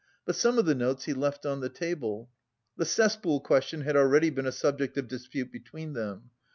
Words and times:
But 0.25 0.35
some 0.35 0.57
of 0.57 0.65
the 0.65 0.73
notes 0.73 1.05
he 1.05 1.13
left 1.13 1.45
on 1.45 1.59
the 1.59 1.69
table. 1.69 2.31
The 2.75 2.85
"cesspool 2.85 3.39
question" 3.41 3.81
had 3.81 3.95
already 3.95 4.31
been 4.31 4.47
a 4.47 4.51
subject 4.51 4.97
of 4.97 5.07
dispute 5.07 5.51
between 5.51 5.93
them. 5.93 6.31